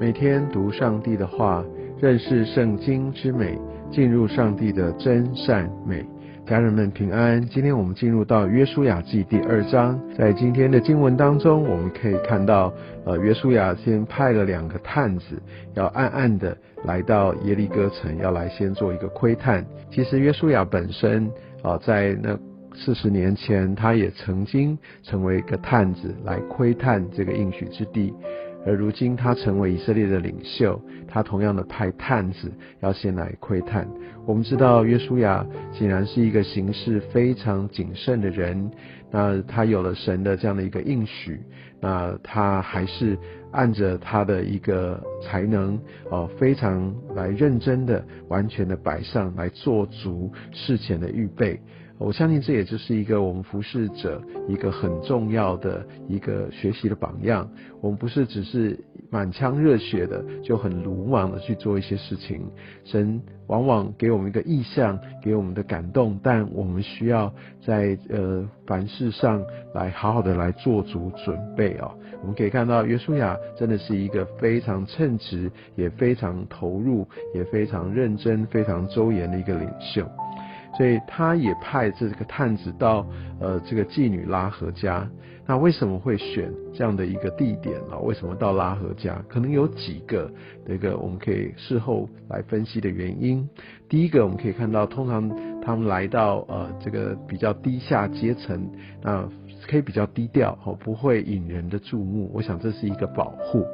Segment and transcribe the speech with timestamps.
[0.00, 1.64] 每天读上帝的话，
[2.00, 3.58] 认识圣经之美，
[3.90, 6.06] 进入上帝的真善美。
[6.46, 7.44] 家人们平安。
[7.48, 12.72] 今天我们进入到约书亚记第二章，在今天的经文当中，我们可以看到，
[13.04, 15.42] 呃，约书亚先派了两个探子，
[15.74, 19.66] 要暗暗的来到耶利哥城，要来先做一个窥探。
[19.90, 21.28] 其实约书亚本身，
[21.60, 22.38] 啊，在那
[22.72, 28.14] 四十年前，他也曾经成为一个探子，来窥探这个应许之地。
[28.68, 30.78] 而如今他成为以色列的领袖，
[31.08, 33.88] 他同样的派探子要先来窥探。
[34.26, 38.70] 我们知道约书亚显然是一个行事非常谨慎的人，
[39.10, 41.40] 那他有了神的这样的一个应许，
[41.80, 43.16] 那他还是
[43.52, 51.58] 按着他的一个才能，哦，非常来认真的、完全的摆上来做足事前的预备。
[51.98, 57.48] 我相信这也就是一个我们服侍者一个很重要的一个学习的榜样。
[57.80, 58.78] 我们不是只是
[59.10, 62.40] 满腔热血的就很鲁莽的去做一些事情。
[62.84, 67.32] 神往往给我们一个意向，给我们的感动，但我们需要
[67.64, 69.42] 在呃凡事上
[69.74, 71.90] 来好好的来做足准备啊。
[72.20, 80.04] 我们可以看到约书亚真的是一个非常称职，也非常投入，也非常认真、非常周延的一个领袖。
[80.78, 83.04] 所以他也派这个探子到
[83.40, 85.06] 呃这个妓女拉合家。
[85.44, 87.98] 那为什么会选这样的一个地点呢？
[88.02, 89.20] 为什么到拉合家？
[89.28, 90.30] 可能有几个
[90.66, 93.48] 这个我们可以事后来分析的原因。
[93.88, 95.28] 第一个，我们可以看到，通常
[95.60, 98.70] 他们来到呃这个比较低下阶层，
[99.02, 99.28] 那。
[99.66, 102.30] 可以比较低调哦，不会引人的注目。
[102.32, 103.64] 我想这是一个保护。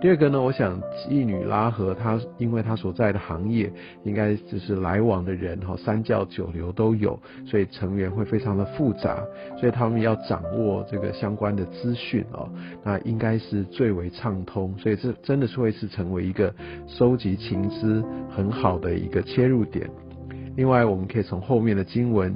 [0.00, 3.70] 第二个呢，我想妓女拉合她，因为她所在的行业
[4.04, 9.22] 应该就是来往的人哈，三教九流都有，所以成员会非常的复杂，
[9.58, 12.48] 所以他们要掌握这个相关的资讯哦，
[12.84, 14.74] 那应该是最为畅通。
[14.78, 16.54] 所以这真的是会是成为一个
[16.86, 19.88] 收集情资很好的一个切入点。
[20.60, 22.34] 另外，我们可以从后面的经文，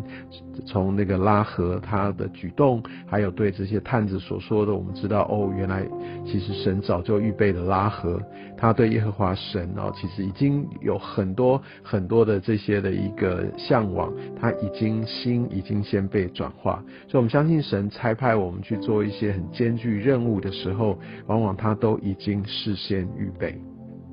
[0.64, 5.86] 从那个拉合他的举动，还有对这些探子所说的，我们知道哦，原来
[6.24, 8.18] 其实神早就预备了拉合，
[8.56, 14.10] 他对耶和华神哦，其实已经有很多很多的这些的一个向往，
[14.40, 23.60] 他已经心已经先被转化，所以我们相信神差派我们去做一些很艰巨任务的时候，往往他都已经事先预备。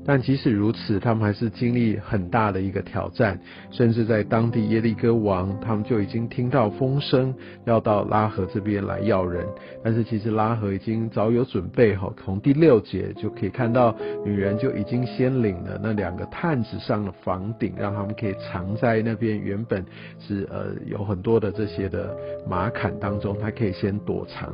[0.03, 3.39] 但即使如此，他们还是经历很大的一个挑战，
[3.69, 7.33] 甚至在当地耶利哥王，他们就已经听到风声，
[7.65, 9.45] 要到拉合这边来要人。
[9.83, 13.95] 但是其实拉合已经早有准备，哈，从第六节就可以看到，
[14.25, 19.85] 女人就已经先领了那两个探子上了房顶，让他们可以藏在那边原本
[20.19, 22.15] 是呃有很多的这些的
[22.47, 24.51] 马坎当中，他可以先躲藏。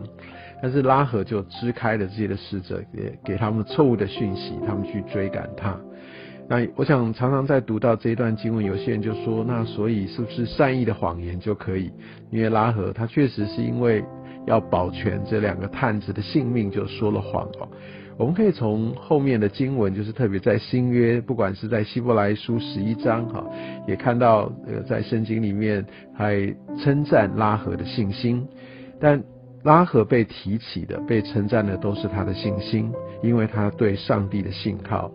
[0.61, 5.77] 但是拉合就支开了这些的使者，给给他们错误的讯息，他们去追赶他。
[6.49, 11.91] 那我想常常在读到这一段经文，有些人就说，那所以是不是善意的谎言就可以？
[12.31, 14.03] 因为拉合他确实是因为
[14.45, 17.67] 要保全这两个探子的性命，就说了谎哦。
[18.17, 23.45] 我们可以从后面的经文，就是特别在新约，不管是在希伯来书十一章哈，
[23.87, 25.85] 也看到呃在圣经里面
[26.15, 28.47] 还称赞拉合的信心，
[28.99, 29.21] 但。
[29.63, 32.91] 拉合被提起的、被称赞的都是他的信心，
[33.21, 35.11] 因为他对上帝的信靠，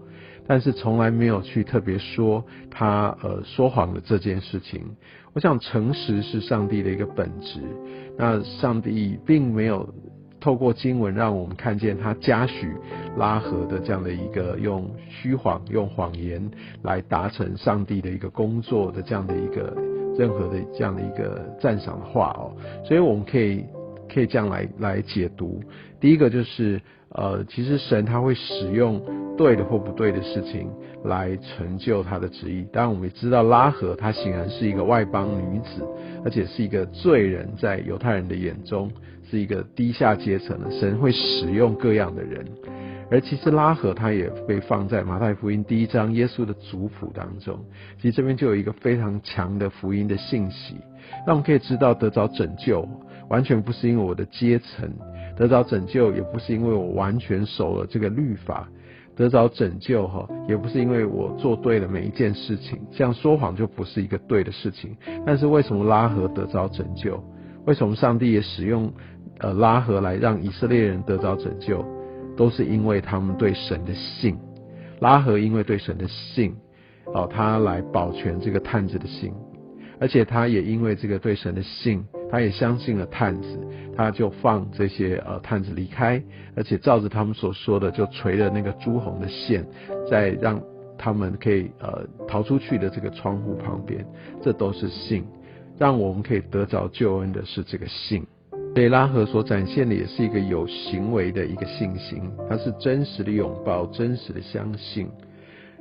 [0.46, 4.82] 但是从来没有去特别说他呃说谎的这件事情。
[5.32, 7.60] 我想诚实是上帝的一个本质，
[8.18, 9.88] 那上帝并没有
[10.38, 12.70] 透过经文让我们看见他嘉许
[13.16, 16.50] 拉合的这样的一个用虚谎、用谎言
[16.82, 19.74] 来达成上帝的一个工作的这样的一个
[20.18, 22.52] 任何的这样的一个赞赏的话哦，
[22.84, 23.64] 所以我们可以。
[24.12, 25.60] 可以这样来来解读，
[26.00, 26.80] 第一个就是
[27.10, 29.00] 呃，其实神他会使用
[29.36, 30.70] 对的或不对的事情
[31.04, 32.66] 来成就他的旨意。
[32.72, 35.82] 当然，我们也知道拉合她显然是一个外邦女子，
[36.24, 38.90] 而且是一个罪人，在犹太人的眼中
[39.30, 40.70] 是一个低下阶层的。
[40.70, 42.46] 神会使用各样的人，
[43.10, 47.58] 而其实拉合他也被放在马太福音第一章耶稣的族谱当中。
[48.00, 50.76] 其实这边就有一个非常强的福音的信息，
[51.26, 52.88] 让我们可以知道得着拯救。
[53.32, 54.92] 完全不是因为我的阶层
[55.36, 58.68] 得着拯救，也不是因为我完全守了这个律法
[59.16, 64.94] 得着拯救哈，也不是因为我做对了每一件事情，像说谎就不是一个对的事情。
[65.24, 67.24] 但是为什么拉合得着拯救？
[67.64, 68.92] 为什么上帝也使用
[69.38, 71.82] 呃拉合来让以色列人得着拯救？
[72.36, 74.36] 都是因为他们对神的信。
[75.00, 76.54] 拉合因为对神的信，
[77.06, 79.32] 哦，他来保全这个探子的信，
[79.98, 82.04] 而且他也因为这个对神的信。
[82.32, 83.58] 他也相信了探子，
[83.94, 86.20] 他就放这些呃探子离开，
[86.56, 89.64] 而且照着他们所说的，就垂了那个朱红的线，
[90.10, 90.58] 再让
[90.96, 94.02] 他们可以呃逃出去的这个窗户旁边，
[94.42, 95.22] 这都是信，
[95.76, 98.26] 让我们可以得着救恩的是这个信。
[98.74, 105.06] 所以拉合所展现的也是一个有行为的一个信心，它是真实的拥抱，真实的相信。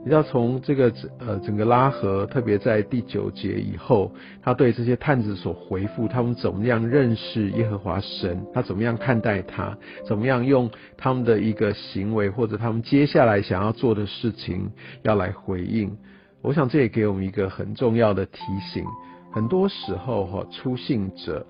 [0.03, 4.11] 你知道从这个呃整个拉合，特别在第九节以后，
[4.41, 9.77] 他对这些探子所回复，他们怎么样认识耶和华神，他怎么样看待他，
[10.07, 14.71] 怎么样用他们的一个行为或者他们接下来想要做的事情
[15.03, 15.95] 要来回应。
[16.41, 18.41] 我想这也给我们一个很重要的提
[18.73, 18.83] 醒，
[19.31, 21.45] 很多时候哈出信者。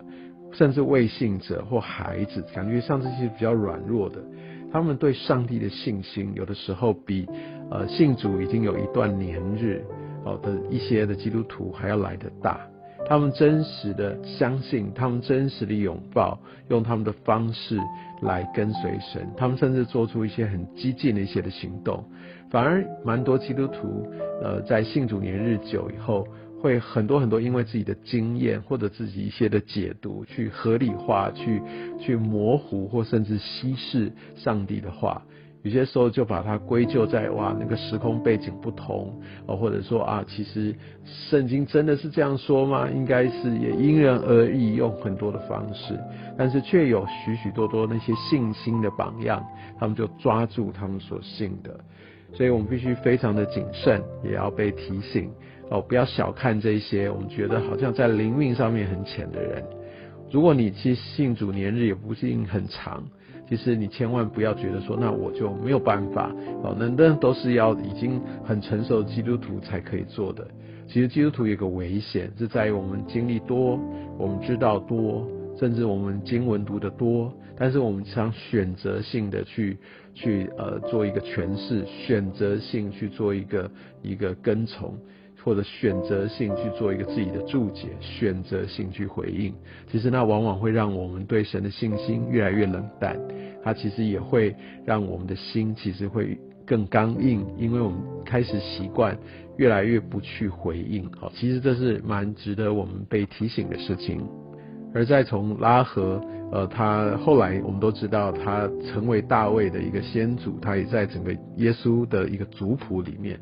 [0.54, 4.18] 甚至未信者或孩子，感觉像这些比较软弱的，
[4.72, 7.28] 他们对上帝的信心，有的时候比
[7.70, 9.84] 呃信主已经有一段年日
[10.24, 12.60] 哦的一些的基督徒还要来得大。
[13.08, 16.40] 他们真实的相信，他们真实的拥抱，
[16.70, 17.78] 用他们的方式
[18.22, 19.28] 来跟随神。
[19.36, 22.06] 他们甚至做出一些很激进的一些的行动，
[22.50, 24.08] 反而蛮多基督徒
[24.42, 26.26] 呃在信主年日久以后。
[26.62, 31.62] 会很多很多，因为自己的经验或者自己一些的解读，去合理化、去
[32.00, 35.22] 去模糊或甚至稀释上帝的话。
[35.64, 39.14] 有些时候就把它归咎在哇那个时空背景不同
[39.46, 40.74] 哦，或者说啊，其实
[41.06, 42.90] 圣经真的是这样说吗？
[42.90, 46.00] 应该是也因人而异，用很多的方式，
[46.36, 49.46] 但是却有许许多多那些信心的榜样，
[49.80, 51.80] 他们就抓住他们所信的。
[52.34, 55.30] 所以我们必须非常的谨慎，也要被提醒。
[55.72, 59.64] 哦，不要小看这些，我们觉得好像在灵命上面很浅的人。
[60.30, 63.02] 如果你其实信主年日也不是很长，
[63.48, 66.30] 其实你千万不要觉得说，那我就没有办法。
[66.62, 70.46] 哦，那那都是要已经很成熟的基督徒才可以做的。
[70.90, 73.80] 其实基督徒有个危险，是在于我们经历多，
[74.18, 75.26] 我们知道多，
[75.58, 79.78] 甚至我们经文读得多，但是我们想选择性的去
[80.14, 83.72] 去呃做一个诠释，选择性去做一个
[84.02, 84.94] 一个跟从。
[85.44, 89.54] 或者选择性去做一个自己的注解，选择性去回应，
[89.92, 93.20] 其实那往往会让我们对神的信心越来越冷淡。
[93.64, 94.56] 它其实也会
[94.86, 99.18] 让我们的心其实会更刚硬，因为我们开始习惯
[99.58, 101.08] 越来越不去回应。
[101.20, 104.28] 好，其实这是蛮值得我们被提醒的事情。
[104.94, 106.22] 而再从拉合，
[106.52, 113.40] 呃，他后来我们都知道，他成为大卫的一个先祖，他也在整个耶稣的一个族谱里面。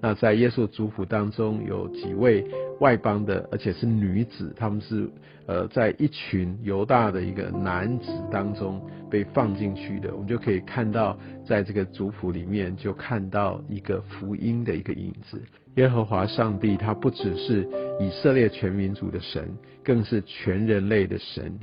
[0.00, 2.44] 那在耶稣族谱当中，有几位
[2.80, 5.08] 外邦的，而且是女子，他们是
[5.46, 10.12] 呃在一群犹大的一个男子当中被放进去的。
[10.14, 15.42] 我们就可以看到，在这个族谱里面，就看到一个福音的一个影子。
[15.78, 17.64] 耶和华上帝，他不只是
[18.00, 19.48] 以色列全民族的神，
[19.84, 21.56] 更是全人类的神，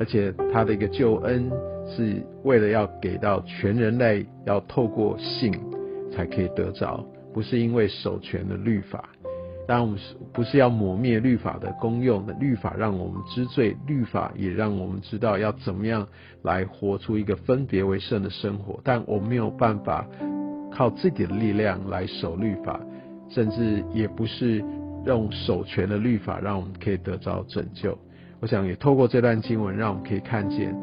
[0.00, 1.50] 而且他的一个救恩
[1.86, 5.52] 是为了要给到全人类，要透过信
[6.10, 7.04] 才可以得着。
[7.34, 9.06] 不是因为守全的律法，
[9.66, 12.26] 当然我们是不是要抹灭律法的功用？
[12.40, 16.08] 律法让我们知罪，律法也让我们知道要怎么样
[16.40, 18.80] 来活出一个分别为圣的生活。
[18.82, 20.06] 但我没有办法
[20.70, 22.80] 靠自己的力量来守律法，
[23.34, 24.62] 甚至也不是
[25.06, 27.96] 用守权的律法让我们可以得着拯救。
[28.40, 30.74] 我想也透过这段经文，让我们可以看见。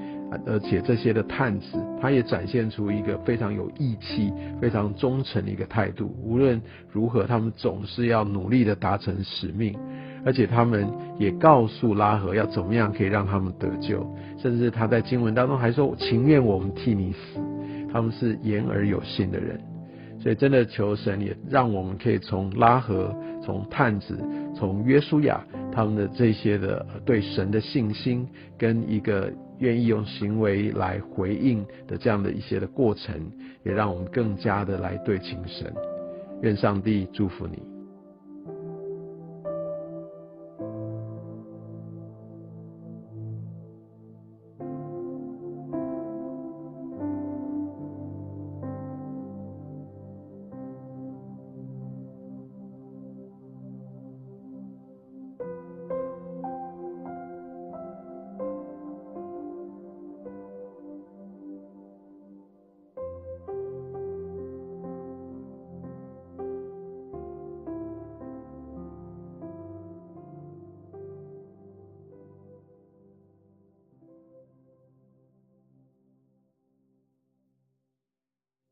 [0.46, 6.16] 而且这些的探子，他也展现出一个非常有义气、非常忠诚的一个态度。
[6.24, 9.76] 无论如何，他们总是要努力的达成使命。
[10.24, 10.88] 而且他们
[11.18, 14.06] 也告诉拉合要怎么样可以让他们得救。
[14.38, 17.40] 甚至他在经文当中还说：“情愿我们替你死。”
[17.92, 19.60] 他们是言而有信的人。
[20.20, 24.18] 所以真的求神也让我们可以从拉合、从探子、
[24.56, 29.32] 从约书亚他们的这些的对神的信心跟一个。
[29.60, 33.30] 愿意用行为来回应的这样的一些的过程，
[33.66, 35.70] 也让我们更加的来对情神。
[36.42, 37.69] 愿上帝祝福你。